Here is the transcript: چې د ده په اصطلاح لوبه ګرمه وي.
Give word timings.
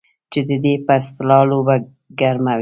چې 0.31 0.39
د 0.47 0.49
ده 0.63 0.73
په 0.85 0.91
اصطلاح 0.99 1.41
لوبه 1.49 1.75
ګرمه 2.19 2.53
وي. 2.57 2.59